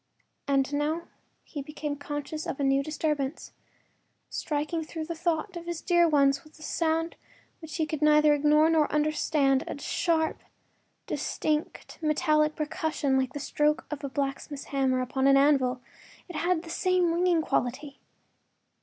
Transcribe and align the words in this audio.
And 0.47 0.73
now 0.73 1.09
he 1.43 1.61
became 1.61 1.95
conscious 1.95 2.47
of 2.47 2.59
a 2.59 2.63
new 2.63 2.81
disturbance. 2.81 3.51
Striking 4.31 4.83
through 4.83 5.05
the 5.05 5.13
thought 5.13 5.55
of 5.55 5.67
his 5.67 5.79
dear 5.79 6.09
ones 6.09 6.43
was 6.43 6.55
sound 6.55 7.15
which 7.59 7.75
he 7.75 7.85
could 7.85 8.01
neither 8.01 8.33
ignore 8.33 8.67
nor 8.67 8.91
understand, 8.91 9.63
a 9.67 9.79
sharp, 9.79 10.41
distinct, 11.05 11.99
metallic 12.01 12.55
percussion 12.55 13.15
like 13.15 13.33
the 13.33 13.39
stroke 13.39 13.85
of 13.91 14.03
a 14.03 14.09
blacksmith’s 14.09 14.69
hammer 14.73 15.01
upon 15.01 15.25
the 15.25 15.37
anvil; 15.37 15.81
it 16.27 16.35
had 16.35 16.63
the 16.63 16.71
same 16.71 17.13
ringing 17.13 17.43
quality. 17.43 17.99